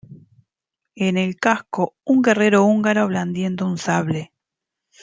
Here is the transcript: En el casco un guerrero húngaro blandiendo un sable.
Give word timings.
En 0.95 1.15
el 1.19 1.35
casco 1.35 1.95
un 2.03 2.23
guerrero 2.23 2.63
húngaro 2.63 3.05
blandiendo 3.07 3.67
un 3.67 3.77
sable. 3.77 4.33